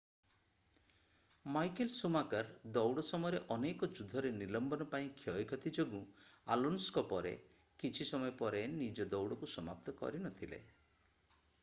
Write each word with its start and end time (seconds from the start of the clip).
Michael 1.55 1.91
Schumacher 1.95 2.47
ଦୌଡ଼ 2.77 3.03
ସମୟରେ 3.09 3.41
ଅନେକ 3.55 3.89
ଯୁଦ୍ଧରେ 3.99 4.31
ନିଲମ୍ବନ 4.37 4.87
ପାଇଁ 4.95 5.11
କ୍ଷୟକ୍ଷତି 5.19 5.71
ଯୋଗୁଁ 5.79 6.01
ଆଲୋନ୍ସୋଙ୍କ 6.55 7.03
ପରେ 7.11 7.33
କିଛି 7.83 8.07
ସମୟ 8.13 8.31
ପରେ 8.41 8.63
ନିଜର 8.79 9.13
ଦୌଡ଼କୁ 9.15 9.51
ସମାପ୍ତ 9.57 9.95
କରିନଥିଲେ 10.01 10.65